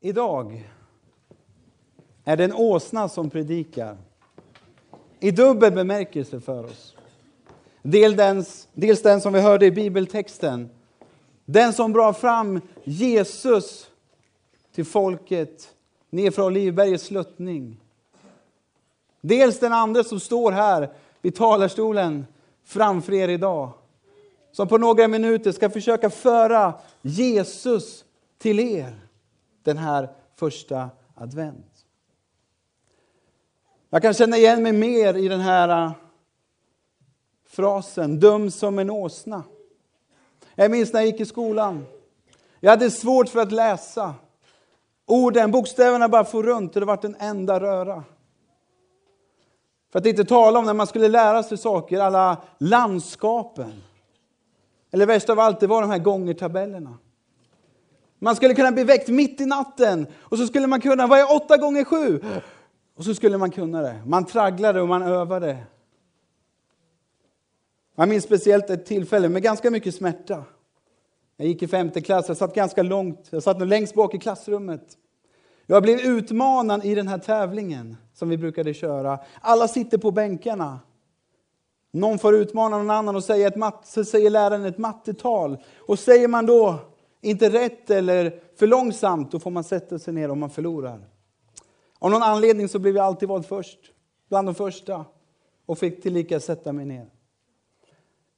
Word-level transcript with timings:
Idag 0.00 0.68
är 2.24 2.36
det 2.36 2.44
en 2.44 2.52
åsna 2.52 3.08
som 3.08 3.30
predikar. 3.30 3.96
I 5.20 5.30
dubbel 5.30 5.72
bemärkelse 5.72 6.40
för 6.40 6.64
oss. 6.64 6.96
Dels 7.82 8.16
den, 8.16 8.44
dels 8.74 9.02
den 9.02 9.20
som 9.20 9.32
vi 9.32 9.40
hörde 9.40 9.66
i 9.66 9.70
bibeltexten. 9.70 10.70
Den 11.44 11.72
som 11.72 11.92
drar 11.92 12.12
fram 12.12 12.60
Jesus 12.84 13.90
till 14.74 14.84
folket 14.84 15.74
nerför 16.10 16.42
Olivbergets 16.42 17.04
sluttning. 17.04 17.80
Dels 19.20 19.58
den 19.58 19.72
andra 19.72 20.04
som 20.04 20.20
står 20.20 20.52
här 20.52 20.90
vid 21.22 21.36
talarstolen 21.36 22.26
framför 22.64 23.12
er 23.12 23.28
idag. 23.28 23.70
Som 24.52 24.68
på 24.68 24.78
några 24.78 25.08
minuter 25.08 25.52
ska 25.52 25.70
försöka 25.70 26.10
föra 26.10 26.74
Jesus 27.02 28.04
till 28.38 28.60
er 28.60 29.07
den 29.68 29.78
här 29.78 30.08
första 30.34 30.90
advent. 31.14 31.86
Jag 33.90 34.02
kan 34.02 34.14
känna 34.14 34.36
igen 34.36 34.62
mig 34.62 34.72
mer 34.72 35.16
i 35.16 35.28
den 35.28 35.40
här 35.40 35.84
äh, 35.84 35.92
frasen, 37.46 38.20
dum 38.20 38.50
som 38.50 38.78
en 38.78 38.90
åsna. 38.90 39.42
Jag 40.54 40.70
minns 40.70 40.92
när 40.92 41.00
jag 41.00 41.06
gick 41.06 41.20
i 41.20 41.26
skolan. 41.26 41.86
Jag 42.60 42.70
hade 42.70 42.90
svårt 42.90 43.28
för 43.28 43.40
att 43.40 43.52
läsa. 43.52 44.14
Orden, 45.06 45.50
bokstäverna 45.50 46.08
bara 46.08 46.24
for 46.24 46.42
runt 46.42 46.76
och 46.76 46.80
det 46.80 46.86
var 46.86 47.04
en 47.04 47.16
enda 47.18 47.60
röra. 47.60 48.04
För 49.92 49.98
att 49.98 50.06
inte 50.06 50.24
tala 50.24 50.58
om 50.58 50.64
när 50.64 50.74
man 50.74 50.86
skulle 50.86 51.08
lära 51.08 51.42
sig 51.42 51.58
saker, 51.58 52.00
alla 52.00 52.36
landskapen. 52.58 53.82
Eller 54.90 55.06
värst 55.06 55.30
av 55.30 55.40
allt, 55.40 55.60
det 55.60 55.66
var 55.66 55.82
de 55.82 55.90
här 55.90 55.98
gångertabellerna. 55.98 56.98
Man 58.18 58.36
skulle 58.36 58.54
kunna 58.54 58.72
bli 58.72 58.84
väckt 58.84 59.08
mitt 59.08 59.40
i 59.40 59.46
natten 59.46 60.06
och 60.20 60.38
så 60.38 60.46
skulle 60.46 60.66
man 60.66 60.80
kunna, 60.80 61.06
vad 61.06 61.18
är 61.18 61.36
åtta 61.36 61.56
gånger 61.56 61.84
sju? 61.84 62.20
Och 62.96 63.04
så 63.04 63.14
skulle 63.14 63.38
man 63.38 63.50
kunna 63.50 63.82
det. 63.82 64.02
Man 64.06 64.24
tragglade 64.24 64.80
och 64.80 64.88
man 64.88 65.02
övade. 65.02 65.58
Jag 67.94 68.08
minns 68.08 68.24
speciellt 68.24 68.70
ett 68.70 68.86
tillfälle 68.86 69.28
med 69.28 69.42
ganska 69.42 69.70
mycket 69.70 69.94
smärta. 69.94 70.44
Jag 71.36 71.48
gick 71.48 71.62
i 71.62 71.68
femte 71.68 72.00
klass, 72.00 72.28
jag 72.28 72.36
satt 72.36 72.54
ganska 72.54 72.82
långt, 72.82 73.26
jag 73.30 73.42
satt 73.42 73.58
nog 73.58 73.68
längst 73.68 73.94
bak 73.94 74.14
i 74.14 74.18
klassrummet. 74.18 74.96
Jag 75.66 75.82
blev 75.82 76.00
utmanad 76.00 76.84
i 76.84 76.94
den 76.94 77.08
här 77.08 77.18
tävlingen 77.18 77.96
som 78.14 78.28
vi 78.28 78.36
brukade 78.36 78.74
köra. 78.74 79.18
Alla 79.40 79.68
sitter 79.68 79.98
på 79.98 80.10
bänkarna. 80.10 80.80
Någon 81.92 82.18
får 82.18 82.34
utmana 82.34 82.78
någon 82.78 82.90
annan 82.90 83.16
och 83.16 83.24
säga 83.24 83.48
ett 83.48 83.56
matte, 83.56 83.88
så 83.88 84.04
säger 84.04 84.30
läraren 84.30 84.64
ett 84.64 84.78
mattetal. 84.78 85.58
Och 85.78 85.98
säger 85.98 86.28
man 86.28 86.46
då 86.46 86.78
inte 87.20 87.50
rätt 87.50 87.90
eller 87.90 88.40
för 88.56 88.66
långsamt, 88.66 89.30
då 89.30 89.38
får 89.38 89.50
man 89.50 89.64
sätta 89.64 89.98
sig 89.98 90.14
ner 90.14 90.30
om 90.30 90.40
man 90.40 90.50
förlorar. 90.50 91.08
Av 91.98 92.10
någon 92.10 92.22
anledning 92.22 92.68
så 92.68 92.78
blev 92.78 92.96
jag 92.96 93.06
alltid 93.06 93.28
vald 93.28 93.46
först, 93.46 93.78
bland 94.28 94.48
de 94.48 94.54
första, 94.54 95.04
och 95.66 95.78
fick 95.78 96.02
tillika 96.02 96.40
sätta 96.40 96.72
mig 96.72 96.84
ner. 96.84 97.10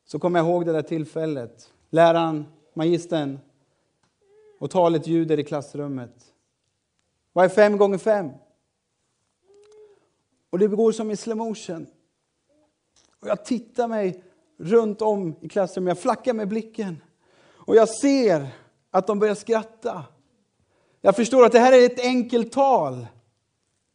Så 0.04 0.18
kommer 0.18 0.38
jag 0.38 0.48
ihåg 0.48 0.66
det 0.66 0.72
där 0.72 0.82
tillfället. 0.82 1.72
Läraren, 1.90 2.46
magistern, 2.74 3.38
och 4.58 4.70
talet 4.70 5.06
ljuder 5.06 5.38
i 5.38 5.44
klassrummet. 5.44 6.32
Vad 7.32 7.44
är 7.44 7.48
fem 7.48 7.76
gånger 7.76 7.98
fem? 7.98 8.30
Och 10.50 10.58
det 10.58 10.66
går 10.66 10.92
som 10.92 11.10
i 11.10 11.16
slow 11.16 11.36
motion. 11.36 11.86
Och 13.20 13.28
jag 13.28 13.44
tittar 13.44 13.88
mig 13.88 14.22
runt 14.56 15.02
om 15.02 15.36
i 15.40 15.48
klassrummet, 15.48 15.90
jag 15.90 15.98
flackar 16.02 16.32
med 16.32 16.48
blicken. 16.48 17.02
Och 17.42 17.76
jag 17.76 17.88
ser 17.88 18.48
att 18.90 19.06
de 19.06 19.18
börjar 19.18 19.34
skratta. 19.34 20.04
Jag 21.00 21.16
förstår 21.16 21.44
att 21.44 21.52
det 21.52 21.58
här 21.58 21.72
är 21.72 21.86
ett 21.86 22.00
enkelt 22.00 22.52
tal 22.52 23.06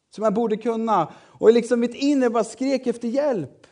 som 0.09 0.23
jag 0.23 0.33
borde 0.33 0.57
kunna. 0.57 1.13
Och 1.23 1.53
liksom 1.53 1.79
mitt 1.79 1.95
inre 1.95 2.29
bara 2.29 2.43
skrek 2.43 2.87
efter 2.87 3.07
hjälp. 3.07 3.67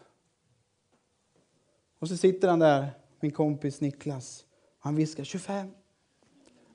Och 1.99 2.07
så 2.07 2.17
sitter 2.17 2.47
han 2.47 2.59
där, 2.59 2.87
min 3.19 3.31
kompis 3.31 3.81
Niklas. 3.81 4.45
Han 4.79 4.95
viskar 4.95 5.23
25. 5.23 5.71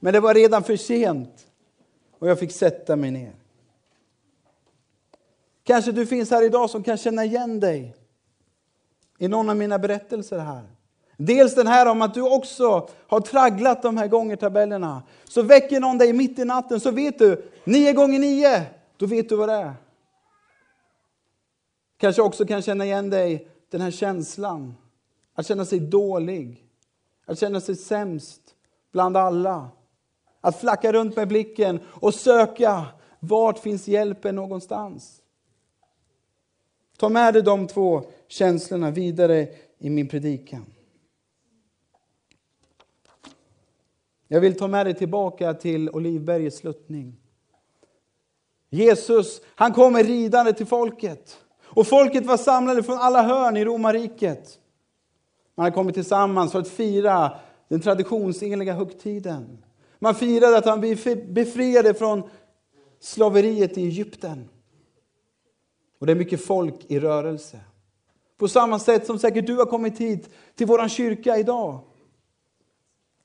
Men 0.01 0.13
det 0.13 0.21
var 0.21 0.35
redan 0.35 0.65
för 0.65 0.77
sent. 0.77 1.47
Och 2.19 2.29
jag 2.29 2.39
fick 2.39 2.53
sätta 2.53 2.97
mig 2.97 3.11
ner. 3.11 3.35
Kanske 5.65 5.93
du 5.93 6.07
finns 6.07 6.31
här 6.31 6.45
idag 6.45 6.71
som 6.71 6.83
kan 6.83 6.97
känna 6.97 7.25
igen 7.25 7.61
dig 7.61 7.97
i 9.19 9.29
någon 9.29 9.51
av 9.51 9.57
mina 9.57 9.79
berättelser 9.79 10.39
här. 10.39 10.78
Dels 11.21 11.55
den 11.55 11.67
här 11.67 11.87
om 11.87 12.03
att 12.03 12.15
du 12.15 12.23
också 12.23 12.89
har 13.09 13.21
tragglat 13.21 13.83
de 13.83 13.97
här 13.97 14.09
gångertabellerna. 14.09 15.03
Så 15.25 15.43
väcker 15.43 15.81
någon 15.81 15.99
dig 15.99 16.13
mitt 16.13 16.39
i 16.39 16.45
natten 16.45 16.81
så 16.81 16.91
vet 16.91 17.19
du, 17.19 17.51
9 17.65 17.93
gånger 17.93 18.19
9, 18.19 18.63
då 18.97 19.07
vet 19.07 19.29
du 19.29 19.37
vad 19.37 19.49
det 19.49 19.55
är. 19.55 19.75
Kanske 21.97 22.23
också 22.23 22.47
kan 22.47 22.63
känna 22.63 22.85
igen 22.85 23.11
dig 23.11 23.49
den 23.71 23.81
här 23.81 23.91
känslan. 23.91 24.75
Att 25.35 25.47
känna 25.47 25.65
sig 25.65 25.81
dålig. 25.81 26.65
Att 27.27 27.39
känna 27.39 27.61
sig 27.61 27.77
sämst 27.77 28.41
bland 28.93 29.17
alla. 29.17 29.69
Att 30.41 30.61
flacka 30.61 30.93
runt 30.93 31.17
med 31.17 31.29
blicken 31.29 31.81
och 31.87 32.15
söka 32.15 32.87
vart 33.21 33.59
finns 33.59 33.89
hjälpen 33.89 34.35
någonstans. 34.35 35.23
Ta 36.97 37.09
med 37.09 37.35
dig 37.35 37.43
de 37.43 37.67
två 37.67 38.03
känslorna 38.29 38.91
vidare 38.91 39.49
i 39.79 39.91
min 39.91 40.09
predikan. 40.09 40.67
Jag 44.29 44.41
vill 44.41 44.57
ta 44.57 44.69
med 44.69 44.87
dig 44.87 44.95
tillbaka 44.95 45.55
till 45.55 45.91
Olivbergets 45.91 46.57
sluttning. 46.57 47.17
Jesus, 48.71 49.41
han 49.55 49.73
kommer 49.73 50.05
ridande 50.05 50.53
till 50.53 50.67
folket. 50.67 51.39
Och 51.65 51.87
folket 51.87 52.27
var 52.27 52.37
samlade 52.37 52.83
från 52.83 52.99
alla 52.99 53.23
hörn 53.23 53.57
i 53.57 53.65
romarriket. 53.65 54.59
Man 55.55 55.65
hade 55.65 55.75
kommit 55.75 55.95
tillsammans 55.95 56.53
för 56.53 56.59
att 56.59 56.69
fira 56.69 57.33
den 57.69 57.81
traditionsenliga 57.81 58.73
högtiden. 58.73 59.65
Man 59.99 60.15
firade 60.15 60.59
att 60.59 60.65
han 60.65 60.81
befriade 61.29 61.95
från 61.95 62.23
slaveriet 63.01 63.79
i 63.79 63.87
Egypten. 63.87 64.49
Och 65.99 66.07
det 66.07 66.13
är 66.13 66.17
mycket 66.17 66.45
folk 66.45 66.75
i 66.87 67.01
rörelse. 67.01 67.61
På 68.39 68.49
samma 68.49 68.79
sätt 68.79 69.07
som 69.07 69.19
säkert 69.19 69.47
du 69.47 69.57
har 69.57 69.67
kommit 69.67 69.99
hit 69.99 70.31
till 70.55 70.67
vår 70.67 70.89
kyrka 70.89 71.37
idag. 71.37 71.81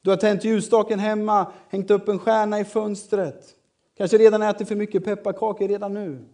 Du 0.03 0.09
har 0.09 0.17
tänt 0.17 0.43
ljusstaken 0.43 0.99
hemma, 0.99 1.51
hängt 1.69 1.91
upp 1.91 2.07
en 2.07 2.19
stjärna 2.19 2.59
i 2.59 2.65
fönstret. 2.65 3.55
Kanske 3.97 4.17
redan 4.17 4.41
ätit 4.41 4.67
för 4.67 4.75
mycket 4.75 5.05
pepparkakor 5.05 5.67
redan 5.67 5.93
nu. 5.93 6.25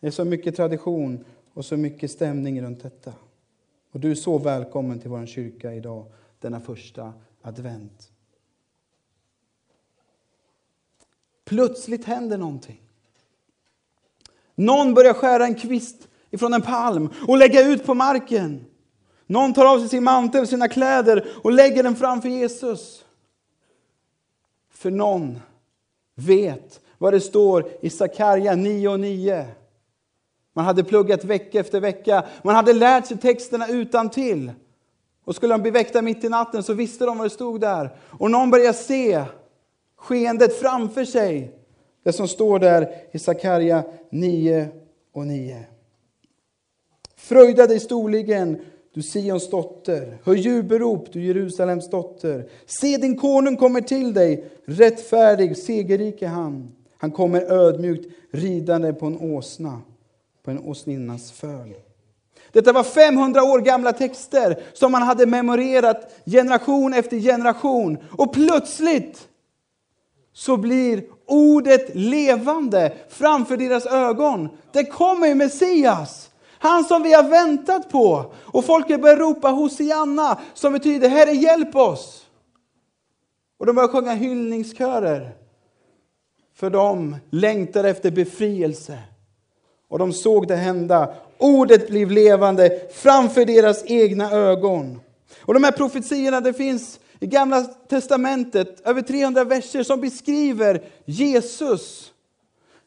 Det 0.00 0.06
är 0.06 0.10
så 0.10 0.24
mycket 0.24 0.56
tradition 0.56 1.24
och 1.54 1.64
så 1.64 1.76
mycket 1.76 2.10
stämning 2.10 2.62
runt 2.62 2.82
detta. 2.82 3.12
Och 3.92 4.00
du 4.00 4.10
är 4.10 4.14
så 4.14 4.38
välkommen 4.38 4.98
till 4.98 5.10
vår 5.10 5.26
kyrka 5.26 5.74
idag, 5.74 6.06
denna 6.40 6.60
första 6.60 7.12
advent. 7.42 8.10
Plötsligt 11.44 12.04
händer 12.04 12.38
någonting. 12.38 12.80
Någon 14.54 14.94
börjar 14.94 15.14
skära 15.14 15.46
en 15.46 15.54
kvist 15.54 16.08
ifrån 16.30 16.54
en 16.54 16.62
palm 16.62 17.08
och 17.28 17.38
lägga 17.38 17.68
ut 17.68 17.86
på 17.86 17.94
marken. 17.94 18.64
Någon 19.26 19.54
tar 19.54 19.64
av 19.64 19.78
sig 19.78 19.88
sin 19.88 20.04
mantel 20.04 20.42
och 20.42 20.48
sina 20.48 20.68
kläder 20.68 21.28
och 21.42 21.52
lägger 21.52 21.82
den 21.82 21.96
framför 21.96 22.28
Jesus. 22.28 23.04
För 24.70 24.90
någon 24.90 25.40
vet 26.14 26.80
vad 26.98 27.12
det 27.12 27.20
står 27.20 27.68
i 27.80 27.90
Sakarja 27.90 28.54
9 28.54 28.88
och 28.88 29.00
9. 29.00 29.46
Man 30.52 30.64
hade 30.64 30.84
pluggat 30.84 31.24
vecka 31.24 31.60
efter 31.60 31.80
vecka. 31.80 32.24
Man 32.42 32.54
hade 32.54 32.72
lärt 32.72 33.06
sig 33.06 33.18
texterna 33.18 33.68
utan 33.68 34.10
till. 34.10 34.52
Och 35.24 35.36
skulle 35.36 35.54
de 35.54 35.62
bli 35.62 35.70
väckta 35.70 36.02
mitt 36.02 36.24
i 36.24 36.28
natten 36.28 36.62
så 36.62 36.72
visste 36.74 37.04
de 37.04 37.18
vad 37.18 37.26
det 37.26 37.30
stod 37.30 37.60
där. 37.60 37.96
Och 38.10 38.30
någon 38.30 38.50
börjar 38.50 38.72
se 38.72 39.24
skeendet 39.96 40.60
framför 40.60 41.04
sig. 41.04 41.58
Det 42.02 42.12
som 42.12 42.28
står 42.28 42.58
där 42.58 42.94
i 43.12 43.18
Sakarja 43.18 43.84
9 44.10 44.68
och 45.12 45.26
9. 45.26 45.64
Fröjda 47.16 47.66
dig 47.66 47.80
storligen, 47.80 48.64
du 48.94 49.02
Sions 49.02 49.50
dotter. 49.50 50.18
Hör 50.24 50.34
jubelrop, 50.34 51.12
du 51.12 51.24
Jerusalems 51.24 51.90
dotter. 51.90 52.48
Se, 52.66 52.96
din 52.96 53.16
konung 53.16 53.56
kommer 53.56 53.80
till 53.80 54.14
dig, 54.14 54.50
rättfärdig, 54.64 55.56
segerrik 55.56 56.22
är 56.22 56.28
han. 56.28 56.72
Han 56.96 57.10
kommer 57.10 57.52
ödmjukt 57.52 58.14
ridande 58.30 58.92
på 58.92 59.06
en 59.06 59.18
åsna, 59.18 59.80
på 60.44 60.50
en 60.50 60.58
åsninnas 60.58 61.32
föl. 61.32 61.74
Detta 62.52 62.72
var 62.72 62.82
500 62.82 63.42
år 63.42 63.60
gamla 63.60 63.92
texter 63.92 64.62
som 64.72 64.92
man 64.92 65.02
hade 65.02 65.26
memorerat 65.26 66.14
generation 66.26 66.94
efter 66.94 67.18
generation. 67.18 67.98
Och 68.10 68.32
plötsligt 68.32 69.28
så 70.32 70.56
blir 70.56 71.04
ordet 71.26 71.94
levande 71.94 72.92
framför 73.08 73.56
deras 73.56 73.86
ögon. 73.86 74.48
Det 74.72 74.84
kommer 74.84 75.26
ju 75.26 75.34
Messias. 75.34 76.23
Han 76.64 76.84
som 76.84 77.02
vi 77.02 77.12
har 77.12 77.22
väntat 77.22 77.90
på. 77.90 78.32
Och 78.36 78.64
folket 78.64 79.02
börjar 79.02 79.16
ropa 79.16 79.48
Hosianna 79.48 80.40
som 80.54 80.72
betyder 80.72 81.08
Herre 81.08 81.32
hjälp 81.32 81.76
oss. 81.76 82.26
Och 83.58 83.66
de 83.66 83.76
börjar 83.76 83.88
sjunga 83.88 84.14
hyllningskörer. 84.14 85.32
för 86.56 86.70
de 86.70 87.16
längtade 87.30 87.90
efter 87.90 88.10
befrielse. 88.10 88.98
Och 89.88 89.98
de 89.98 90.12
såg 90.12 90.48
det 90.48 90.56
hända. 90.56 91.14
Ordet 91.38 91.88
blev 91.88 92.10
levande 92.10 92.80
framför 92.94 93.44
deras 93.44 93.84
egna 93.86 94.30
ögon. 94.30 95.00
Och 95.40 95.54
de 95.54 95.64
här 95.64 95.72
profetiorna, 95.72 96.40
det 96.40 96.52
finns 96.52 97.00
i 97.20 97.26
Gamla 97.26 97.62
Testamentet 97.64 98.80
över 98.86 99.02
300 99.02 99.44
verser 99.44 99.82
som 99.82 100.00
beskriver 100.00 100.82
Jesus. 101.04 102.12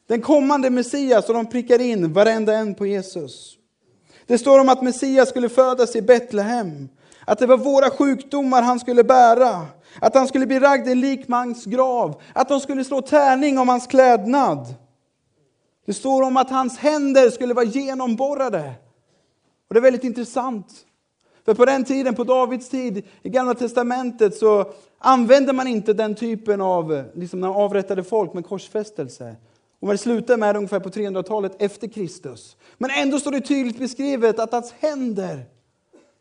Den 0.07 0.21
kommande 0.21 0.69
Messias 0.69 1.27
och 1.27 1.33
de 1.33 1.45
prickar 1.45 1.81
in 1.81 2.13
varenda 2.13 2.53
en 2.53 2.75
på 2.75 2.85
Jesus. 2.85 3.56
Det 4.27 4.37
står 4.37 4.59
om 4.59 4.69
att 4.69 4.81
Messias 4.81 5.29
skulle 5.29 5.49
födas 5.49 5.95
i 5.95 6.01
Betlehem. 6.01 6.89
Att 7.25 7.39
det 7.39 7.45
var 7.45 7.57
våra 7.57 7.89
sjukdomar 7.89 8.61
han 8.61 8.79
skulle 8.79 9.03
bära. 9.03 9.65
Att 9.99 10.15
han 10.15 10.27
skulle 10.27 10.45
bli 10.45 10.59
ragd 10.59 10.87
i 10.87 10.91
en 10.91 11.01
likmans 11.01 11.65
grav. 11.65 12.21
Att 12.33 12.49
de 12.49 12.59
skulle 12.59 12.83
slå 12.83 13.01
tärning 13.01 13.57
om 13.57 13.69
hans 13.69 13.87
klädnad. 13.87 14.75
Det 15.85 15.93
står 15.93 16.21
om 16.21 16.37
att 16.37 16.49
hans 16.49 16.77
händer 16.77 17.29
skulle 17.29 17.53
vara 17.53 17.65
genomborrade. 17.65 18.73
Och 19.67 19.73
det 19.73 19.79
är 19.79 19.81
väldigt 19.81 20.03
intressant. 20.03 20.67
För 21.45 21.53
på 21.53 21.65
den 21.65 21.83
tiden, 21.83 22.15
på 22.15 22.23
Davids 22.23 22.69
tid, 22.69 23.05
i 23.21 23.29
Gamla 23.29 23.53
Testamentet, 23.53 24.35
så 24.35 24.65
använde 24.99 25.53
man 25.53 25.67
inte 25.67 25.93
den 25.93 26.15
typen 26.15 26.61
av, 26.61 27.03
liksom 27.13 27.39
när 27.39 27.47
man 27.47 27.57
avrättade 27.57 28.03
folk 28.03 28.33
med 28.33 28.45
korsfästelse. 28.45 29.35
Och 29.79 29.91
det 29.91 29.97
slutar 29.97 30.37
med 30.37 30.55
ungefär 30.55 30.79
på 30.79 30.89
300-talet 30.89 31.61
efter 31.61 31.87
Kristus. 31.87 32.57
Men 32.77 32.91
ändå 32.91 33.19
står 33.19 33.31
det 33.31 33.41
tydligt 33.41 33.79
beskrivet 33.79 34.39
att 34.39 34.51
hans 34.51 34.71
händer 34.71 35.45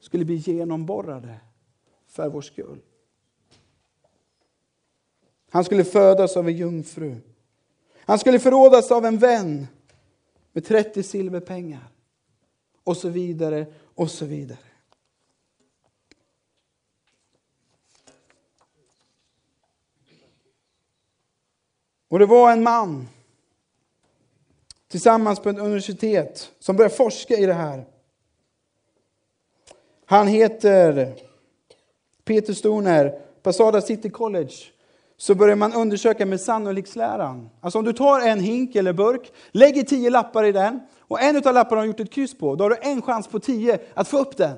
skulle 0.01 0.25
bli 0.25 0.35
genomborrade 0.35 1.41
för 2.07 2.29
vår 2.29 2.41
skull. 2.41 2.81
Han 5.51 5.65
skulle 5.65 5.85
födas 5.85 6.37
av 6.37 6.49
en 6.49 6.57
jungfru. 6.57 7.17
Han 8.01 8.19
skulle 8.19 8.39
förrådas 8.39 8.91
av 8.91 9.05
en 9.05 9.19
vän 9.19 9.67
med 10.53 10.65
30 10.65 11.03
silverpengar. 11.03 11.89
Och 12.85 12.97
så 12.97 13.09
vidare, 13.09 13.67
och 13.95 14.11
så 14.11 14.25
vidare. 14.25 14.59
Och 22.09 22.19
det 22.19 22.27
var 22.27 22.53
en 22.53 22.63
man 22.63 23.09
tillsammans 24.97 25.41
på 25.41 25.49
ett 25.49 25.59
universitet 25.59 26.51
som 26.59 26.77
började 26.77 26.95
forska 26.95 27.35
i 27.35 27.47
det 27.47 27.53
här. 27.53 27.85
Han 30.07 30.27
heter 30.27 31.15
Peter 32.25 32.53
Stoner, 32.53 33.19
Passada 33.43 33.81
City 33.81 34.11
College. 34.11 34.55
Så 35.17 35.35
börjar 35.35 35.57
man 35.57 35.73
undersöka 35.73 36.27
med 36.27 36.41
sannolikhetsläran. 36.41 37.49
Alltså 37.61 37.79
om 37.79 37.85
du 37.85 37.93
tar 37.93 38.21
en 38.21 38.41
hink 38.41 38.77
eller 38.77 38.93
burk, 38.93 39.33
lägger 39.51 39.83
tio 39.83 40.11
lappar 40.11 40.45
i 40.45 40.53
den 40.53 40.81
och 41.01 41.21
en 41.21 41.37
av 41.37 41.55
lapparna 41.55 41.81
har 41.81 41.87
gjort 41.87 42.01
ett 42.01 42.13
kryss 42.13 42.39
på, 42.39 42.55
då 42.55 42.65
har 42.65 42.71
du 42.71 42.77
en 42.81 43.03
chans 43.03 43.29
på 43.29 43.39
tio 43.39 43.79
att 43.95 44.09
få 44.09 44.19
upp 44.19 44.37
den. 44.37 44.57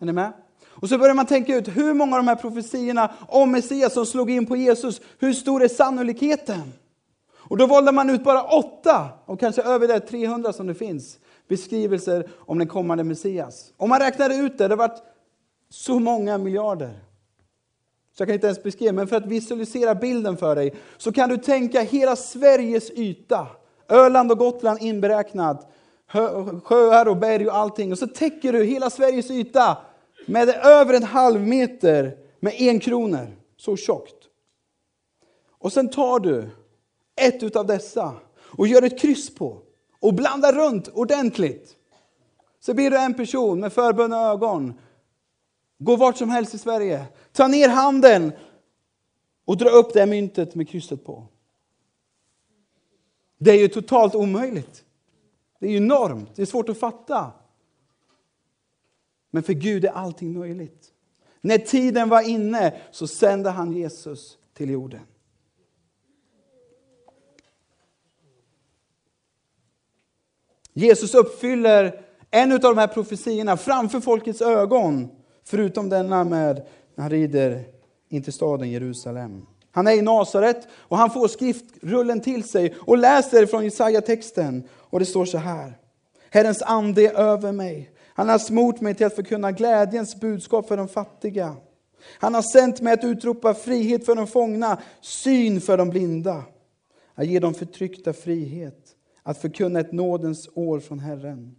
Är 0.00 0.06
ni 0.06 0.12
med? 0.12 0.32
Och 0.68 0.88
så 0.88 0.98
börjar 0.98 1.14
man 1.14 1.26
tänka 1.26 1.56
ut 1.56 1.68
hur 1.68 1.94
många 1.94 2.16
av 2.16 2.22
de 2.22 2.28
här 2.28 2.36
profetiorna 2.36 3.12
om 3.28 3.50
Messias 3.50 3.94
som 3.94 4.06
slog 4.06 4.30
in 4.30 4.46
på 4.46 4.56
Jesus, 4.56 5.00
hur 5.18 5.32
stor 5.32 5.62
är 5.62 5.68
sannolikheten? 5.68 6.72
Och 7.50 7.56
då 7.56 7.66
valde 7.66 7.92
man 7.92 8.10
ut 8.10 8.24
bara 8.24 8.42
åtta, 8.42 9.08
och 9.26 9.40
kanske 9.40 9.62
över 9.62 9.88
det 9.88 10.00
300 10.00 10.52
som 10.52 10.66
det 10.66 10.74
finns, 10.74 11.18
beskrivelser 11.48 12.28
om 12.38 12.58
den 12.58 12.68
kommande 12.68 13.04
Messias. 13.04 13.72
Om 13.76 13.88
man 13.88 14.00
räknade 14.00 14.34
ut 14.34 14.58
det, 14.58 14.68
det 14.68 14.76
varit 14.76 15.02
så 15.70 15.98
många 15.98 16.38
miljarder. 16.38 17.00
Så 18.16 18.22
jag 18.22 18.28
kan 18.28 18.34
inte 18.34 18.46
ens 18.46 18.62
beskriva, 18.62 18.92
men 18.92 19.08
för 19.08 19.16
att 19.16 19.26
visualisera 19.26 19.94
bilden 19.94 20.36
för 20.36 20.54
dig, 20.54 20.74
så 20.96 21.12
kan 21.12 21.28
du 21.28 21.36
tänka 21.36 21.80
hela 21.80 22.16
Sveriges 22.16 22.90
yta, 22.90 23.46
Öland 23.88 24.32
och 24.32 24.38
Gotland 24.38 24.82
inberäknat, 24.82 25.70
sjöar 26.64 27.08
och 27.08 27.16
berg 27.16 27.46
och 27.48 27.56
allting. 27.56 27.92
Och 27.92 27.98
så 27.98 28.06
täcker 28.06 28.52
du 28.52 28.64
hela 28.64 28.90
Sveriges 28.90 29.30
yta 29.30 29.78
med 30.26 30.48
över 30.48 30.94
en 30.94 31.02
halv 31.02 31.40
meter 31.40 32.16
med 32.40 32.54
en 32.58 32.80
kronor. 32.80 33.26
Så 33.56 33.76
tjockt. 33.76 34.16
Och 35.58 35.72
sen 35.72 35.90
tar 35.90 36.20
du 36.20 36.50
ett 37.20 37.42
utav 37.42 37.66
dessa 37.66 38.14
och 38.38 38.66
gör 38.66 38.82
ett 38.82 39.00
kryss 39.00 39.34
på 39.34 39.62
och 40.00 40.14
blanda 40.14 40.52
runt 40.52 40.88
ordentligt. 40.88 41.76
Så 42.60 42.74
blir 42.74 42.90
du 42.90 42.98
en 42.98 43.14
person 43.14 43.60
med 43.60 43.72
förbundna 43.72 44.30
ögon. 44.30 44.74
Gå 45.78 45.96
vart 45.96 46.16
som 46.16 46.30
helst 46.30 46.54
i 46.54 46.58
Sverige. 46.58 47.04
Ta 47.32 47.48
ner 47.48 47.68
handen 47.68 48.32
och 49.44 49.56
dra 49.56 49.70
upp 49.70 49.92
det 49.92 50.06
myntet 50.06 50.54
med 50.54 50.68
krysset 50.68 51.04
på. 51.04 51.26
Det 53.38 53.50
är 53.50 53.58
ju 53.58 53.68
totalt 53.68 54.14
omöjligt. 54.14 54.84
Det 55.58 55.66
är 55.66 55.70
ju 55.70 55.76
enormt, 55.76 56.36
det 56.36 56.42
är 56.42 56.46
svårt 56.46 56.68
att 56.68 56.78
fatta. 56.78 57.32
Men 59.30 59.42
för 59.42 59.52
Gud 59.52 59.84
är 59.84 59.90
allting 59.90 60.38
möjligt. 60.38 60.92
När 61.40 61.58
tiden 61.58 62.08
var 62.08 62.28
inne 62.28 62.80
så 62.90 63.06
sände 63.06 63.50
han 63.50 63.72
Jesus 63.72 64.38
till 64.54 64.70
jorden. 64.70 65.00
Jesus 70.72 71.14
uppfyller 71.14 72.00
en 72.30 72.52
av 72.52 72.60
de 72.60 72.78
här 72.78 72.86
profetiorna 72.86 73.56
framför 73.56 74.00
folkets 74.00 74.42
ögon. 74.42 75.08
Förutom 75.44 75.88
denna 75.88 76.24
med 76.24 76.66
när 76.94 77.02
han 77.02 77.10
rider 77.10 77.64
in 78.08 78.22
till 78.22 78.32
staden 78.32 78.70
Jerusalem. 78.70 79.46
Han 79.72 79.86
är 79.86 79.92
i 79.92 80.02
Nasaret 80.02 80.68
och 80.72 80.96
han 80.96 81.10
får 81.10 81.28
skriftrullen 81.28 82.20
till 82.20 82.44
sig 82.44 82.74
och 82.80 82.98
läser 82.98 83.46
från 83.46 83.64
Jesaja-texten. 83.64 84.62
Och 84.72 84.98
det 84.98 85.06
står 85.06 85.24
så 85.24 85.38
här. 85.38 85.78
Herrens 86.30 86.62
ande 86.62 87.06
är 87.06 87.14
över 87.14 87.52
mig. 87.52 87.90
Han 88.14 88.28
har 88.28 88.38
smort 88.38 88.80
mig 88.80 88.94
till 88.94 89.06
att 89.06 89.14
förkunna 89.14 89.52
glädjens 89.52 90.20
budskap 90.20 90.68
för 90.68 90.76
de 90.76 90.88
fattiga. 90.88 91.56
Han 92.18 92.34
har 92.34 92.42
sänt 92.42 92.80
mig 92.80 92.92
att 92.92 93.04
utropa 93.04 93.54
frihet 93.54 94.06
för 94.06 94.14
de 94.14 94.26
fångna, 94.26 94.78
syn 95.00 95.60
för 95.60 95.76
de 95.76 95.90
blinda. 95.90 96.44
Att 97.14 97.26
ge 97.26 97.38
de 97.38 97.54
förtryckta 97.54 98.12
frihet 98.12 98.96
att 99.22 99.38
förkunna 99.38 99.80
ett 99.80 99.92
nådens 99.92 100.48
år 100.54 100.80
från 100.80 100.98
Herren. 100.98 101.56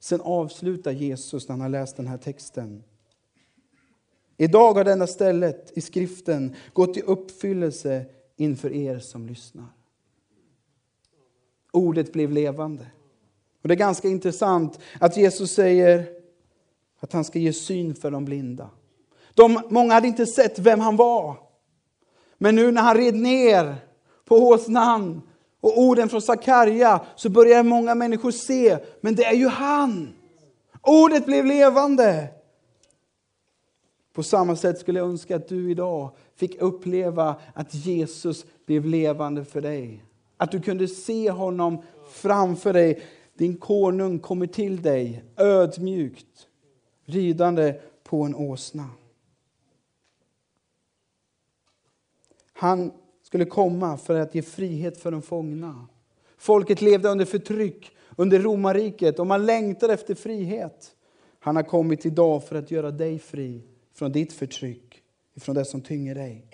Sen 0.00 0.20
avslutar 0.20 0.92
Jesus 0.92 1.48
när 1.48 1.52
han 1.52 1.60
har 1.60 1.68
läst 1.68 1.96
den 1.96 2.06
här 2.06 2.18
texten. 2.18 2.84
Idag 4.36 4.74
har 4.74 4.84
denna 4.84 5.06
stället 5.06 5.78
i 5.78 5.80
skriften 5.80 6.54
gått 6.72 6.96
i 6.96 7.02
uppfyllelse 7.02 8.04
inför 8.36 8.72
er 8.72 8.98
som 8.98 9.26
lyssnar. 9.26 9.66
Ordet 11.72 12.12
blev 12.12 12.32
levande. 12.32 12.86
Och 13.62 13.68
Det 13.68 13.74
är 13.74 13.78
ganska 13.78 14.08
intressant 14.08 14.78
att 15.00 15.16
Jesus 15.16 15.52
säger 15.52 16.06
att 17.00 17.12
han 17.12 17.24
ska 17.24 17.38
ge 17.38 17.52
syn 17.52 17.94
för 17.94 18.10
de 18.10 18.24
blinda. 18.24 18.70
De, 19.34 19.62
många 19.70 19.94
hade 19.94 20.08
inte 20.08 20.26
sett 20.26 20.58
vem 20.58 20.80
han 20.80 20.96
var. 20.96 21.36
Men 22.38 22.56
nu 22.56 22.72
när 22.72 22.82
han 22.82 22.96
red 22.96 23.14
ner 23.14 23.76
på 24.24 24.36
åsnan 24.36 25.22
och 25.66 25.78
orden 25.78 26.08
från 26.08 26.22
Sakarja 26.22 27.00
så 27.16 27.28
börjar 27.28 27.62
många 27.62 27.94
människor 27.94 28.30
se, 28.30 28.78
men 29.00 29.14
det 29.14 29.24
är 29.24 29.34
ju 29.34 29.48
han. 29.48 30.14
Ordet 30.82 31.26
blev 31.26 31.44
levande. 31.44 32.28
På 34.12 34.22
samma 34.22 34.56
sätt 34.56 34.78
skulle 34.78 34.98
jag 34.98 35.08
önska 35.08 35.36
att 35.36 35.48
du 35.48 35.70
idag 35.70 36.10
fick 36.36 36.62
uppleva 36.62 37.36
att 37.54 37.74
Jesus 37.74 38.46
blev 38.66 38.84
levande 38.84 39.44
för 39.44 39.60
dig. 39.60 40.04
Att 40.36 40.50
du 40.50 40.60
kunde 40.60 40.88
se 40.88 41.30
honom 41.30 41.82
framför 42.10 42.72
dig. 42.72 43.02
Din 43.34 43.56
konung 43.56 44.18
kommer 44.18 44.46
till 44.46 44.82
dig 44.82 45.24
ödmjukt, 45.36 46.46
ridande 47.04 47.74
på 48.04 48.22
en 48.22 48.34
åsna. 48.34 48.90
Han 52.52 52.92
skulle 53.26 53.44
komma 53.44 53.96
för 53.96 54.14
att 54.14 54.34
ge 54.34 54.42
frihet 54.42 54.98
för 54.98 55.10
de 55.10 55.22
fångna. 55.22 55.86
Folket 56.38 56.82
levde 56.82 57.08
under 57.08 57.24
förtryck 57.24 57.90
under 58.16 58.38
romarriket 58.38 59.18
och 59.18 59.26
man 59.26 59.46
längtade 59.46 59.94
efter 59.94 60.14
frihet. 60.14 60.94
Han 61.40 61.56
har 61.56 61.62
kommit 61.62 62.06
idag 62.06 62.44
för 62.44 62.56
att 62.56 62.70
göra 62.70 62.90
dig 62.90 63.18
fri 63.18 63.62
från 63.94 64.12
ditt 64.12 64.32
förtryck, 64.32 65.02
från 65.40 65.54
det 65.54 65.64
som 65.64 65.80
tynger 65.80 66.14
dig. 66.14 66.46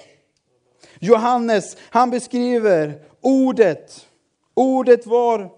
Johannes, 1.01 1.77
han 1.81 2.11
beskriver 2.11 3.03
ordet. 3.21 4.07
Ordet 4.55 5.07
var 5.07 5.51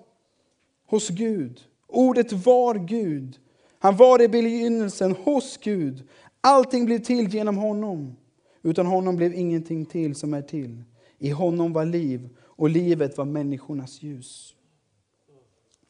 hos 0.87 1.09
Gud. 1.09 1.61
Ordet 1.87 2.33
var 2.33 2.75
Gud. 2.75 3.39
Han 3.79 3.97
var 3.97 4.23
i 4.23 4.29
begynnelsen 4.29 5.13
hos 5.25 5.57
Gud. 5.57 6.09
Allting 6.41 6.87
blev 6.87 6.99
till 6.99 7.29
genom 7.29 7.57
honom. 7.57 8.17
Utan 8.63 8.87
honom 8.87 9.17
blev 9.17 9.35
ingenting 9.35 9.87
till 9.87 10.15
som 10.15 10.35
är 10.35 10.43
till. 10.43 10.83
I 11.25 11.31
honom 11.31 11.73
var 11.73 11.85
liv 11.85 12.29
och 12.41 12.71
livet 12.71 13.19
var 13.19 13.25
människornas 13.25 14.03
ljus. 14.03 14.55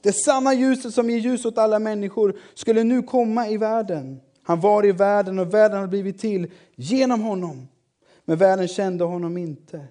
Det 0.03 0.12
samma 0.12 0.55
ljuset 0.55 0.95
som 0.95 1.11
ger 1.11 1.19
ljus 1.19 1.45
åt 1.45 1.59
alla 1.59 1.79
människor 1.79 2.37
skulle 2.55 2.85
nu 2.85 3.03
komma 3.03 3.49
i 3.49 3.57
världen. 3.57 4.21
Han 4.43 4.61
var 4.61 4.87
i 4.87 4.93
världen 4.93 5.38
och 5.38 5.55
världen 5.55 5.76
hade 5.76 5.88
blivit 5.88 6.19
till 6.19 6.50
genom 6.75 7.21
honom. 7.21 7.69
Men 8.25 8.38
världen 8.38 8.69
kände 8.69 9.05
honom 9.05 9.37
inte. 9.37 9.87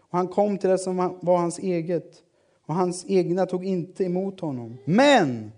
och 0.00 0.18
han 0.18 0.28
kom 0.28 0.58
till 0.58 0.70
det 0.70 0.78
som 0.78 0.96
var 1.22 1.38
hans 1.38 1.58
eget 1.58 2.22
och 2.66 2.74
hans 2.74 3.04
egna 3.08 3.46
tog 3.46 3.64
inte 3.64 4.04
emot 4.04 4.40
honom. 4.40 4.78
Men, 4.84 5.52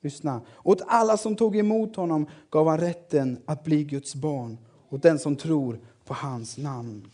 lyssna, 0.00 0.40
åt 0.62 0.82
alla 0.86 1.16
som 1.16 1.36
tog 1.36 1.56
emot 1.56 1.96
honom 1.96 2.26
gav 2.50 2.68
han 2.68 2.78
rätten 2.78 3.38
att 3.44 3.64
bli 3.64 3.84
Guds 3.84 4.14
barn, 4.14 4.58
åt 4.88 5.02
den 5.02 5.18
som 5.18 5.36
tror 5.36 5.80
på 6.04 6.14
hans 6.14 6.58
namn. 6.58 7.08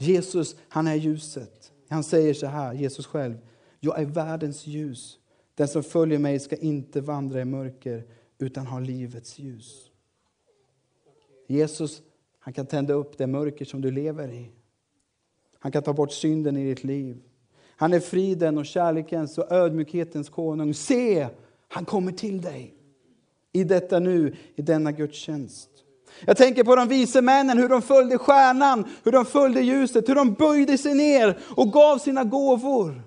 Jesus, 0.00 0.56
han 0.68 0.86
är 0.86 0.94
ljuset. 0.94 1.72
Han 1.88 2.04
säger 2.04 2.34
så 2.34 2.46
här, 2.46 2.72
Jesus 2.72 3.06
själv, 3.06 3.38
jag 3.80 4.00
är 4.00 4.04
världens 4.04 4.66
ljus. 4.66 5.18
Den 5.54 5.68
som 5.68 5.82
följer 5.82 6.18
mig 6.18 6.40
ska 6.40 6.56
inte 6.56 7.00
vandra 7.00 7.40
i 7.40 7.44
mörker 7.44 8.04
utan 8.38 8.66
ha 8.66 8.80
livets 8.80 9.38
ljus. 9.38 9.90
Jesus, 11.46 12.02
han 12.38 12.54
kan 12.54 12.66
tända 12.66 12.94
upp 12.94 13.18
det 13.18 13.26
mörker 13.26 13.64
som 13.64 13.80
du 13.80 13.90
lever 13.90 14.28
i. 14.28 14.50
Han 15.58 15.72
kan 15.72 15.82
ta 15.82 15.92
bort 15.92 16.12
synden 16.12 16.56
i 16.56 16.64
ditt 16.64 16.84
liv. 16.84 17.22
Han 17.76 17.92
är 17.92 18.00
friden 18.00 18.58
och 18.58 18.66
kärlekens 18.66 19.38
och 19.38 19.52
ödmjukhetens 19.52 20.28
konung. 20.28 20.74
Se, 20.74 21.28
han 21.68 21.84
kommer 21.84 22.12
till 22.12 22.40
dig 22.40 22.74
i 23.52 23.64
detta 23.64 23.98
nu, 23.98 24.36
i 24.54 24.62
denna 24.62 24.92
gudstjänst. 24.92 25.70
Jag 26.26 26.36
tänker 26.36 26.64
på 26.64 26.76
de 26.76 26.88
vise 26.88 27.22
männen, 27.22 27.58
hur 27.58 27.68
de 27.68 27.82
följde 27.82 28.18
stjärnan, 28.18 28.84
hur 29.04 29.12
de 29.12 29.24
följde 29.24 29.60
ljuset, 29.60 30.08
hur 30.08 30.14
de 30.14 30.32
böjde 30.32 30.78
sig 30.78 30.94
ner 30.94 31.38
och 31.56 31.72
gav 31.72 31.98
sina 31.98 32.24
gåvor. 32.24 33.02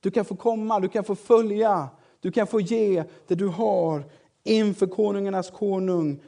Du 0.00 0.10
kan 0.10 0.24
få 0.24 0.36
komma, 0.36 0.80
du 0.80 0.88
kan 0.88 1.04
få 1.04 1.14
följa, 1.14 1.88
du 2.20 2.32
kan 2.32 2.46
få 2.46 2.60
ge 2.60 3.04
det 3.26 3.34
du 3.34 3.46
har 3.46 4.04
inför 4.44 4.86
konungarnas 4.86 5.50
konung 5.50 6.20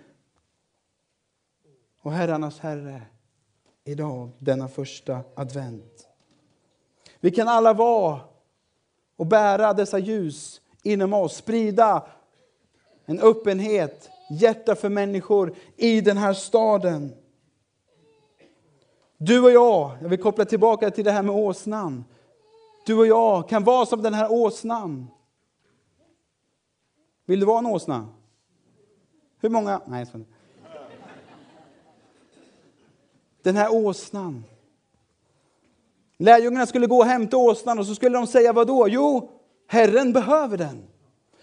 och 2.02 2.12
herrarnas 2.12 2.58
herre 2.58 3.02
idag, 3.84 4.30
denna 4.38 4.68
första 4.68 5.20
advent. 5.34 6.08
Vi 7.20 7.30
kan 7.30 7.48
alla 7.48 7.72
vara 7.72 8.20
och 9.16 9.26
bära 9.26 9.72
dessa 9.72 9.98
ljus 9.98 10.60
inom 10.82 11.14
oss, 11.14 11.36
sprida 11.36 12.06
en 13.04 13.20
öppenhet, 13.20 14.10
hjärta 14.30 14.74
för 14.74 14.88
människor 14.88 15.54
i 15.76 16.00
den 16.00 16.16
här 16.16 16.32
staden. 16.32 17.14
Du 19.16 19.40
och 19.40 19.50
jag, 19.50 19.96
jag 20.02 20.08
vill 20.08 20.22
koppla 20.22 20.44
tillbaka 20.44 20.90
till 20.90 21.04
det 21.04 21.10
här 21.10 21.22
med 21.22 21.34
åsnan. 21.34 22.04
Du 22.86 22.98
och 22.98 23.06
jag 23.06 23.48
kan 23.48 23.64
vara 23.64 23.86
som 23.86 24.02
den 24.02 24.14
här 24.14 24.32
åsnan. 24.32 25.06
Vill 27.26 27.40
du 27.40 27.46
vara 27.46 27.58
en 27.58 27.66
åsna? 27.66 28.08
Hur 29.40 29.48
många? 29.48 29.80
Nej, 29.86 30.06
jag 30.12 30.24
Den 33.42 33.56
här 33.56 33.74
åsnan. 33.74 34.44
Lärjungarna 36.18 36.66
skulle 36.66 36.86
gå 36.86 36.98
och 36.98 37.04
hämta 37.04 37.36
åsnan 37.36 37.78
och 37.78 37.86
så 37.86 37.94
skulle 37.94 38.18
de 38.18 38.26
säga 38.26 38.52
vad 38.52 38.66
då? 38.66 38.88
Jo, 38.88 39.30
Herren 39.66 40.12
behöver 40.12 40.56
den. 40.56 40.88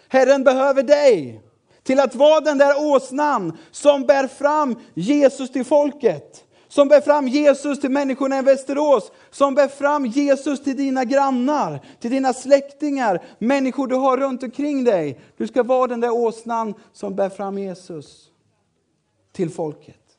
Herren 0.07 0.43
behöver 0.43 0.83
dig 0.83 1.41
till 1.87 1.99
att 1.99 2.15
vara 2.15 2.41
den 2.41 2.57
där 2.57 2.73
åsnan 2.77 3.57
som 3.71 4.05
bär 4.05 4.27
fram 4.27 4.75
Jesus 4.93 5.51
till 5.51 5.65
folket. 5.65 6.43
Som 6.67 6.87
bär 6.87 7.01
fram 7.01 7.27
Jesus 7.27 7.79
till 7.79 7.89
människorna 7.89 8.39
i 8.39 8.41
Västerås. 8.41 9.11
Som 9.31 9.55
bär 9.55 9.67
fram 9.67 10.05
Jesus 10.05 10.63
till 10.63 10.77
dina 10.77 11.05
grannar, 11.05 11.85
till 11.99 12.11
dina 12.11 12.33
släktingar, 12.33 13.23
människor 13.39 13.87
du 13.87 13.95
har 13.95 14.17
runt 14.17 14.43
omkring 14.43 14.83
dig. 14.83 15.19
Du 15.37 15.47
ska 15.47 15.63
vara 15.63 15.87
den 15.87 16.01
där 16.01 16.11
åsnan 16.11 16.73
som 16.93 17.15
bär 17.15 17.29
fram 17.29 17.57
Jesus 17.57 18.31
till 19.31 19.49
folket. 19.49 20.17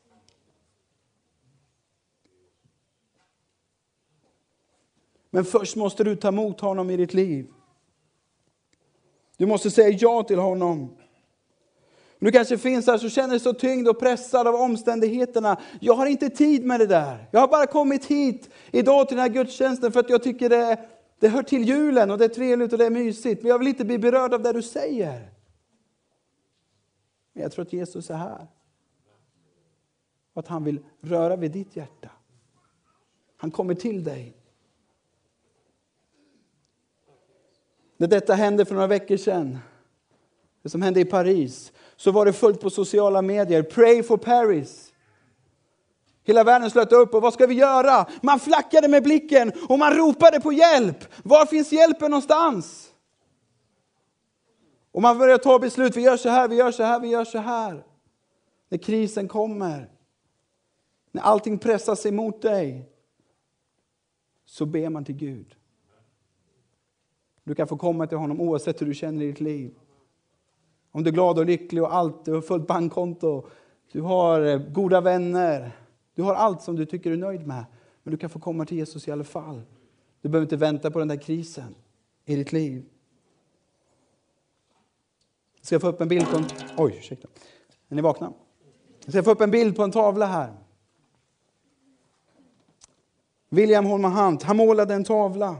Men 5.29 5.45
först 5.45 5.75
måste 5.75 6.03
du 6.03 6.15
ta 6.15 6.27
emot 6.27 6.59
honom 6.59 6.89
i 6.89 6.97
ditt 6.97 7.13
liv. 7.13 7.47
Du 9.37 9.45
måste 9.45 9.71
säga 9.71 9.97
ja 10.01 10.23
till 10.23 10.39
honom. 10.39 10.98
Du 12.19 12.31
kanske 12.31 12.57
finns 12.57 12.87
här 12.87 13.05
och 13.05 13.11
känner 13.11 13.29
dig 13.29 13.39
så 13.39 13.53
tyngd 13.53 13.87
och 13.87 13.99
pressad 13.99 14.47
av 14.47 14.55
omständigheterna. 14.55 15.61
Jag 15.81 15.93
har 15.93 16.05
inte 16.05 16.29
tid 16.29 16.65
med 16.65 16.79
det 16.79 16.85
där. 16.85 17.27
Jag 17.31 17.39
har 17.39 17.47
bara 17.47 17.67
kommit 17.67 18.05
hit 18.05 18.49
idag 18.71 19.07
till 19.07 19.17
den 19.17 19.23
här 19.23 19.33
gudstjänsten 19.33 19.91
för 19.91 19.99
att 19.99 20.09
jag 20.09 20.23
tycker 20.23 20.49
det, 20.49 20.89
det 21.19 21.27
hör 21.27 21.43
till 21.43 21.63
julen 21.63 22.11
och 22.11 22.17
det 22.17 22.25
är 22.25 22.29
trevligt 22.29 22.71
och 22.71 22.79
det 22.79 22.85
är 22.85 22.89
mysigt. 22.89 23.41
Men 23.41 23.49
jag 23.49 23.59
vill 23.59 23.67
inte 23.67 23.85
bli 23.85 23.99
berörd 23.99 24.33
av 24.33 24.41
det 24.41 24.53
du 24.53 24.61
säger. 24.61 25.29
Men 27.33 27.43
jag 27.43 27.51
tror 27.51 27.65
att 27.65 27.73
Jesus 27.73 28.09
är 28.09 28.15
här. 28.15 28.47
Och 30.33 30.39
att 30.39 30.47
han 30.47 30.63
vill 30.63 30.79
röra 31.01 31.35
vid 31.35 31.51
ditt 31.51 31.75
hjärta. 31.75 32.09
Han 33.37 33.51
kommer 33.51 33.73
till 33.73 34.03
dig. 34.03 34.35
När 37.97 38.07
detta 38.07 38.33
hände 38.33 38.65
för 38.65 38.73
några 38.73 38.87
veckor 38.87 39.17
sedan, 39.17 39.57
det 40.61 40.69
som 40.69 40.81
hände 40.81 40.99
i 40.99 41.05
Paris, 41.05 41.71
så 41.95 42.11
var 42.11 42.25
det 42.25 42.33
fullt 42.33 42.61
på 42.61 42.69
sociala 42.69 43.21
medier. 43.21 43.63
Pray 43.63 44.03
for 44.03 44.17
Paris. 44.17 44.93
Hela 46.23 46.43
världen 46.43 46.71
slöt 46.71 46.91
upp 46.91 47.13
och 47.13 47.21
vad 47.21 47.33
ska 47.33 47.47
vi 47.47 47.53
göra? 47.53 48.07
Man 48.21 48.39
flackade 48.39 48.87
med 48.87 49.03
blicken 49.03 49.51
och 49.69 49.79
man 49.79 49.93
ropade 49.93 50.39
på 50.39 50.53
hjälp. 50.53 50.97
Var 51.23 51.45
finns 51.45 51.71
hjälpen 51.71 52.11
någonstans? 52.11 52.93
Och 54.91 55.01
man 55.01 55.17
börjar 55.17 55.37
ta 55.37 55.59
beslut. 55.59 55.97
Vi 55.97 56.01
gör 56.01 56.17
så 56.17 56.29
här, 56.29 56.47
vi 56.47 56.55
gör 56.55 56.71
så 56.71 56.83
här, 56.83 56.99
vi 56.99 57.07
gör 57.07 57.25
så 57.25 57.37
här. 57.37 57.83
När 58.69 58.77
krisen 58.77 59.27
kommer, 59.27 59.89
när 61.11 61.21
allting 61.21 61.57
pressas 61.57 62.05
emot 62.05 62.41
dig, 62.41 62.89
så 64.45 64.65
ber 64.65 64.89
man 64.89 65.05
till 65.05 65.15
Gud. 65.15 65.55
Du 67.43 67.55
kan 67.55 67.67
få 67.67 67.77
komma 67.77 68.07
till 68.07 68.17
honom 68.17 68.41
oavsett 68.41 68.81
hur 68.81 68.85
du 68.85 68.93
känner 68.93 69.23
i 69.23 69.27
ditt 69.27 69.39
liv. 69.39 69.75
Om 70.91 71.03
du 71.03 71.09
är 71.09 71.13
glad 71.13 71.39
och 71.39 71.45
lycklig 71.45 71.83
och 71.83 71.93
allt, 71.93 72.25
du 72.25 72.33
har 72.33 72.41
fullt 72.41 72.67
bankkonto, 72.67 73.47
du 73.91 74.01
har 74.01 74.41
eh, 74.41 74.57
goda 74.57 75.01
vänner, 75.01 75.71
du 76.15 76.23
har 76.23 76.35
allt 76.35 76.61
som 76.61 76.75
du 76.75 76.85
tycker 76.85 77.11
är 77.11 77.17
nöjd 77.17 77.47
med. 77.47 77.65
Men 78.03 78.11
du 78.11 78.17
kan 78.17 78.29
få 78.29 78.39
komma 78.39 78.65
till 78.65 78.77
Jesus 78.77 79.07
i 79.07 79.11
alla 79.11 79.23
fall. 79.23 79.61
Du 80.21 80.29
behöver 80.29 80.45
inte 80.45 80.57
vänta 80.57 80.91
på 80.91 80.99
den 80.99 81.07
där 81.07 81.21
krisen 81.21 81.75
i 82.25 82.35
ditt 82.35 82.51
liv. 82.51 82.85
Jag 85.57 85.65
ska 85.65 85.79
få 85.79 85.87
upp 85.87 86.01
en 86.01 86.07
bild 86.07 86.31
på 86.31 86.37
en... 86.37 86.45
Oj, 86.77 86.95
ursäkta. 86.99 87.27
Är 87.89 87.95
ni 87.95 88.01
vakna? 88.01 88.33
Jag 89.05 89.13
ska 89.13 89.23
få 89.23 89.31
upp 89.31 89.41
en 89.41 89.51
bild 89.51 89.75
på 89.75 89.83
en 89.83 89.91
tavla 89.91 90.25
här. 90.25 90.53
William 93.49 93.85
Holman 93.85 94.11
Hunt, 94.11 94.43
han 94.43 94.57
målade 94.57 94.93
en 94.93 95.03
tavla 95.03 95.55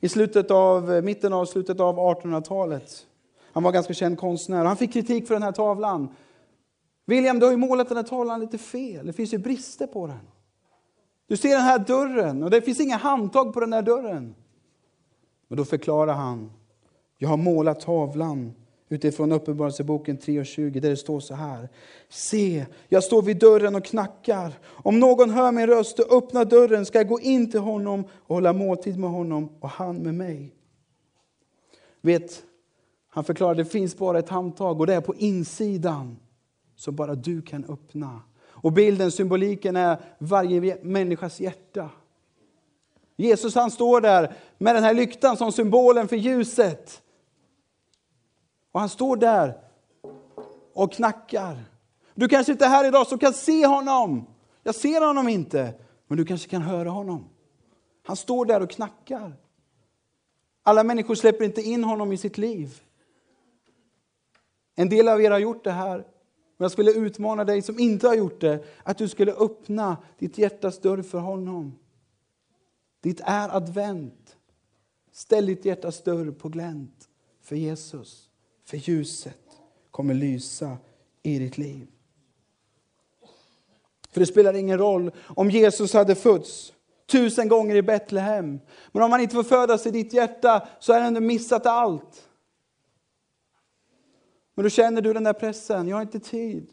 i 0.00 0.08
slutet 0.08 0.50
av, 0.50 1.04
mitten 1.04 1.32
av 1.32 1.44
slutet 1.44 1.80
av 1.80 1.96
1800-talet. 1.96 3.06
Han 3.54 3.62
var 3.62 3.72
ganska 3.72 3.94
känd 3.94 4.18
konstnär. 4.18 4.64
Han 4.64 4.76
fick 4.76 4.92
kritik 4.92 5.26
för 5.26 5.34
den 5.34 5.42
här 5.42 5.52
tavlan. 5.52 6.08
William, 7.06 7.38
du 7.38 7.46
har 7.46 7.50
ju 7.50 7.58
målat 7.58 7.88
den 7.88 7.96
här 7.96 8.04
tavlan 8.04 8.40
lite 8.40 8.58
fel. 8.58 9.06
Det 9.06 9.12
finns 9.12 9.34
ju 9.34 9.38
brister 9.38 9.86
på 9.86 10.06
den. 10.06 10.20
Du 11.26 11.36
ser 11.36 11.48
den 11.48 11.60
här 11.60 11.78
dörren 11.78 12.42
och 12.42 12.50
det 12.50 12.62
finns 12.62 12.80
inga 12.80 12.96
handtag 12.96 13.54
på 13.54 13.60
den 13.60 13.72
här 13.72 13.82
dörren. 13.82 14.34
Men 15.48 15.58
då 15.58 15.64
förklarar 15.64 16.14
han. 16.14 16.50
Jag 17.18 17.28
har 17.28 17.36
målat 17.36 17.80
tavlan 17.80 18.52
utifrån 18.88 19.32
Uppenbarelseboken 19.32 20.18
3.20 20.18 20.80
där 20.80 20.90
det 20.90 20.96
står 20.96 21.20
så 21.20 21.34
här. 21.34 21.68
Se, 22.08 22.66
jag 22.88 23.04
står 23.04 23.22
vid 23.22 23.38
dörren 23.38 23.74
och 23.74 23.84
knackar. 23.84 24.52
Om 24.66 25.00
någon 25.00 25.30
hör 25.30 25.52
min 25.52 25.66
röst 25.66 25.98
och 25.98 26.16
öppnar 26.16 26.44
dörren 26.44 26.86
ska 26.86 26.98
jag 26.98 27.08
gå 27.08 27.20
in 27.20 27.50
till 27.50 27.60
honom 27.60 28.04
och 28.14 28.34
hålla 28.34 28.52
måltid 28.52 28.98
med 28.98 29.10
honom 29.10 29.48
och 29.60 29.68
han 29.68 29.96
med 29.96 30.14
mig. 30.14 30.54
Vet, 32.00 32.42
han 33.14 33.24
förklarar 33.24 33.54
det 33.54 33.64
finns 33.64 33.98
bara 33.98 34.18
ett 34.18 34.28
handtag 34.28 34.80
och 34.80 34.86
det 34.86 34.94
är 34.94 35.00
på 35.00 35.14
insidan 35.14 36.16
som 36.76 36.96
bara 36.96 37.14
du 37.14 37.42
kan 37.42 37.64
öppna. 37.64 38.20
Och 38.46 38.72
bilden, 38.72 39.12
symboliken 39.12 39.76
är 39.76 39.98
varje 40.18 40.78
människas 40.82 41.40
hjärta. 41.40 41.90
Jesus 43.16 43.54
han 43.54 43.70
står 43.70 44.00
där 44.00 44.34
med 44.58 44.74
den 44.74 44.84
här 44.84 44.94
lyktan 44.94 45.36
som 45.36 45.52
symbolen 45.52 46.08
för 46.08 46.16
ljuset. 46.16 47.02
Och 48.72 48.80
han 48.80 48.88
står 48.88 49.16
där 49.16 49.58
och 50.72 50.92
knackar. 50.92 51.64
Du 52.14 52.28
kanske 52.28 52.52
inte 52.52 52.64
är 52.64 52.68
här 52.68 52.88
idag 52.88 53.06
som 53.06 53.18
kan 53.18 53.32
se 53.32 53.66
honom. 53.66 54.26
Jag 54.62 54.74
ser 54.74 55.06
honom 55.06 55.28
inte, 55.28 55.74
men 56.06 56.18
du 56.18 56.24
kanske 56.24 56.48
kan 56.48 56.62
höra 56.62 56.90
honom. 56.90 57.24
Han 58.06 58.16
står 58.16 58.46
där 58.46 58.62
och 58.62 58.70
knackar. 58.70 59.32
Alla 60.62 60.84
människor 60.84 61.14
släpper 61.14 61.44
inte 61.44 61.62
in 61.62 61.84
honom 61.84 62.12
i 62.12 62.16
sitt 62.16 62.38
liv. 62.38 62.80
En 64.74 64.88
del 64.88 65.08
av 65.08 65.22
er 65.22 65.30
har 65.30 65.38
gjort 65.38 65.64
det 65.64 65.70
här. 65.70 65.96
Men 66.56 66.64
jag 66.64 66.70
skulle 66.70 66.92
utmana 66.92 67.44
dig 67.44 67.62
som 67.62 67.78
inte 67.78 68.08
har 68.08 68.14
gjort 68.14 68.40
det, 68.40 68.64
att 68.82 68.98
du 68.98 69.08
skulle 69.08 69.32
öppna 69.32 69.96
ditt 70.18 70.38
hjärtas 70.38 70.80
dörr 70.80 71.02
för 71.02 71.18
honom. 71.18 71.78
Ditt 73.00 73.20
är 73.24 73.56
advent. 73.56 74.36
Ställ 75.12 75.46
ditt 75.46 75.64
hjärtas 75.64 76.02
dörr 76.02 76.30
på 76.30 76.48
glänt 76.48 77.08
för 77.42 77.56
Jesus. 77.56 78.30
För 78.64 78.76
ljuset 78.76 79.40
kommer 79.90 80.14
lysa 80.14 80.76
i 81.22 81.38
ditt 81.38 81.58
liv. 81.58 81.86
För 84.10 84.20
det 84.20 84.26
spelar 84.26 84.54
ingen 84.54 84.78
roll 84.78 85.10
om 85.26 85.50
Jesus 85.50 85.92
hade 85.92 86.14
fötts 86.14 86.72
tusen 87.06 87.48
gånger 87.48 87.76
i 87.76 87.82
Betlehem. 87.82 88.60
Men 88.92 89.02
om 89.02 89.12
han 89.12 89.20
inte 89.20 89.34
får 89.34 89.42
födas 89.42 89.86
i 89.86 89.90
ditt 89.90 90.12
hjärta 90.12 90.68
så 90.80 90.92
har 90.92 91.00
han 91.00 91.26
missat 91.26 91.66
allt. 91.66 92.28
Men 94.54 94.62
då 94.62 94.68
känner 94.68 95.02
du 95.02 95.12
den 95.12 95.24
där 95.24 95.32
pressen, 95.32 95.88
jag 95.88 95.96
har 95.96 96.02
inte 96.02 96.20
tid. 96.20 96.70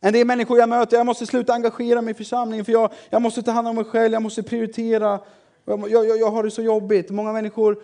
En 0.00 0.12
del 0.12 0.26
människor 0.26 0.58
jag 0.58 0.68
möter, 0.68 0.96
jag 0.96 1.06
måste 1.06 1.26
sluta 1.26 1.52
engagera 1.52 2.02
mig 2.02 2.10
i 2.10 2.14
församlingen 2.14 2.64
för 2.64 2.72
jag, 2.72 2.92
jag 3.10 3.22
måste 3.22 3.42
ta 3.42 3.50
hand 3.50 3.68
om 3.68 3.76
mig 3.76 3.84
själv, 3.84 4.12
jag 4.12 4.22
måste 4.22 4.42
prioritera. 4.42 5.20
Jag, 5.64 5.90
jag, 5.90 6.18
jag 6.18 6.30
har 6.30 6.42
det 6.42 6.50
så 6.50 6.62
jobbigt. 6.62 7.10
Många 7.10 7.32
människor 7.32 7.82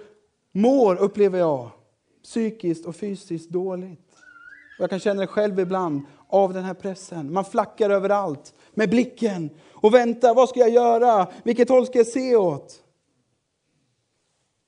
mår, 0.52 0.96
upplever 0.96 1.38
jag, 1.38 1.70
psykiskt 2.22 2.86
och 2.86 2.96
fysiskt 2.96 3.50
dåligt. 3.50 4.12
Och 4.78 4.82
jag 4.82 4.90
kan 4.90 5.00
känna 5.00 5.20
det 5.20 5.26
själv 5.26 5.60
ibland, 5.60 6.02
av 6.28 6.52
den 6.52 6.64
här 6.64 6.74
pressen. 6.74 7.32
Man 7.32 7.44
flackar 7.44 7.90
överallt 7.90 8.54
med 8.74 8.90
blicken 8.90 9.50
och 9.72 9.94
väntar, 9.94 10.34
vad 10.34 10.48
ska 10.48 10.60
jag 10.60 10.70
göra? 10.70 11.28
Vilket 11.42 11.68
håll 11.68 11.86
ska 11.86 11.98
jag 11.98 12.06
se 12.06 12.36
åt? 12.36 12.82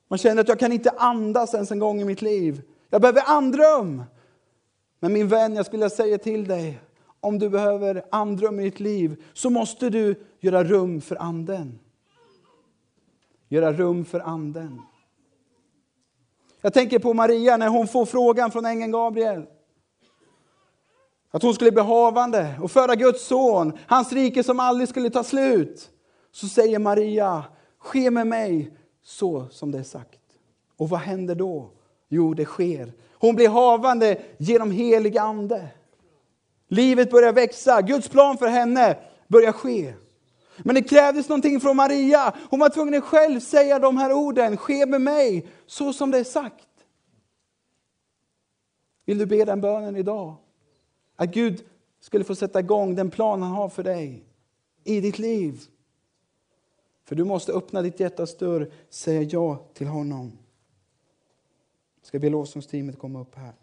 Man 0.07 0.19
känner 0.19 0.41
att 0.41 0.47
jag 0.47 0.59
kan 0.59 0.71
inte 0.71 0.89
andas 0.89 1.53
ens 1.53 1.71
en 1.71 1.79
gång 1.79 2.01
i 2.01 2.05
mitt 2.05 2.21
liv. 2.21 2.61
Jag 2.89 3.01
behöver 3.01 3.23
andrum. 3.25 4.03
Men 4.99 5.13
min 5.13 5.27
vän, 5.27 5.55
jag 5.55 5.65
skulle 5.65 5.89
säga 5.89 6.17
till 6.17 6.47
dig, 6.47 6.79
om 7.19 7.39
du 7.39 7.49
behöver 7.49 8.05
andrum 8.11 8.59
i 8.59 8.63
ditt 8.63 8.79
liv 8.79 9.23
så 9.33 9.49
måste 9.49 9.89
du 9.89 10.25
göra 10.39 10.63
rum 10.63 11.01
för 11.01 11.15
anden. 11.21 11.79
Göra 13.49 13.73
rum 13.73 14.05
för 14.05 14.19
anden. 14.19 14.81
Jag 16.61 16.73
tänker 16.73 16.99
på 16.99 17.13
Maria 17.13 17.57
när 17.57 17.67
hon 17.67 17.87
får 17.87 18.05
frågan 18.05 18.51
från 18.51 18.65
ängeln 18.65 18.91
Gabriel. 18.91 19.45
Att 21.31 21.43
hon 21.43 21.53
skulle 21.53 21.71
bli 21.71 21.81
havande 21.81 22.59
och 22.61 22.71
föda 22.71 22.95
Guds 22.95 23.27
son, 23.27 23.77
hans 23.87 24.13
rike 24.13 24.43
som 24.43 24.59
aldrig 24.59 24.89
skulle 24.89 25.09
ta 25.09 25.23
slut. 25.23 25.89
Så 26.31 26.47
säger 26.47 26.79
Maria, 26.79 27.43
ske 27.77 28.11
med 28.11 28.27
mig 28.27 28.77
så 29.03 29.47
som 29.51 29.71
det 29.71 29.79
är 29.79 29.83
sagt. 29.83 30.19
Och 30.77 30.89
vad 30.89 30.99
händer 30.99 31.35
då? 31.35 31.71
Jo, 32.09 32.33
det 32.33 32.45
sker. 32.45 32.93
Hon 33.13 33.35
blir 33.35 33.49
havande 33.49 34.21
genom 34.37 34.71
helig 34.71 35.17
ande. 35.17 35.67
Livet 36.67 37.11
börjar 37.11 37.33
växa, 37.33 37.81
Guds 37.81 38.09
plan 38.09 38.37
för 38.37 38.47
henne 38.47 38.97
börjar 39.27 39.51
ske. 39.51 39.93
Men 40.57 40.75
det 40.75 40.81
krävdes 40.81 41.29
någonting 41.29 41.59
från 41.59 41.75
Maria. 41.75 42.35
Hon 42.49 42.59
var 42.59 42.69
tvungen 42.69 42.93
att 42.93 43.03
själv 43.03 43.39
säga 43.39 43.79
de 43.79 43.97
här 43.97 44.13
orden, 44.13 44.57
ske 44.57 44.85
med 44.85 45.01
mig 45.01 45.47
så 45.65 45.93
som 45.93 46.11
det 46.11 46.17
är 46.17 46.23
sagt. 46.23 46.67
Vill 49.05 49.17
du 49.17 49.25
be 49.25 49.45
den 49.45 49.61
bönen 49.61 49.95
idag? 49.95 50.35
Att 51.15 51.33
Gud 51.33 51.63
skulle 51.99 52.23
få 52.23 52.35
sätta 52.35 52.59
igång 52.59 52.95
den 52.95 53.11
plan 53.11 53.41
han 53.41 53.51
har 53.51 53.69
för 53.69 53.83
dig 53.83 54.23
i 54.83 55.01
ditt 55.01 55.19
liv. 55.19 55.61
För 57.05 57.15
du 57.15 57.23
måste 57.23 57.51
öppna 57.51 57.81
ditt 57.81 57.99
hjärtas 57.99 58.37
dörr, 58.37 58.71
säga 58.89 59.21
ja 59.21 59.65
till 59.73 59.87
honom. 59.87 60.31
Ska 62.09 62.19
be 62.19 62.29
lovsångsteamet 62.29 62.99
komma 62.99 63.21
upp 63.21 63.35
här. 63.35 63.53